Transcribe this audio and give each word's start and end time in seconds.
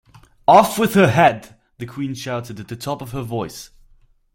‘Off 0.47 0.79
with 0.79 0.95
her 0.95 1.11
head!’ 1.11 1.55
the 1.77 1.85
Queen 1.85 2.15
shouted 2.15 2.59
at 2.59 2.69
the 2.69 2.75
top 2.75 3.03
of 3.03 3.11
her 3.11 3.21
voice. 3.21 3.69